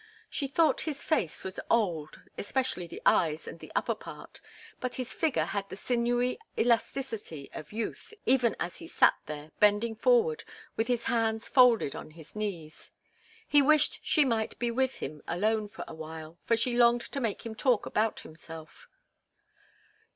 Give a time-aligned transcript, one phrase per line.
[0.31, 4.41] She thought his face was old, especially the eyes and the upper part,
[4.79, 9.93] but his figure had the sinewy elasticity of youth even as he sat there, bending
[9.93, 10.43] forward,
[10.75, 12.89] with his hands folded on his knees.
[13.51, 17.21] She wished she might be with him alone for a while, for she longed to
[17.21, 18.87] make him talk about himself.